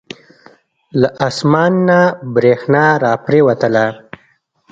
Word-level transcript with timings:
له 0.99 1.09
اسمان 1.27 1.73
نه 1.87 1.99
بریښنا 2.33 2.85
را 3.03 3.13
پریوتله. 3.25 3.85